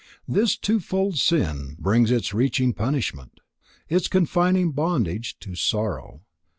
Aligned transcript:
This 0.27 0.57
twofold 0.57 1.19
sin 1.19 1.75
brings 1.77 2.09
its 2.09 2.33
reacting 2.33 2.73
punishment, 2.73 3.39
its 3.87 4.07
confining 4.07 4.71
bondage 4.71 5.37
to 5.41 5.53
sorrow. 5.53 6.23